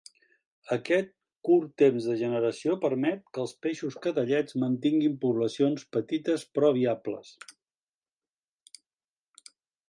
[0.75, 1.09] Aquest
[1.49, 7.37] curt temps de generació permet que els peixos cadellets mantinguin poblacions petites però viables.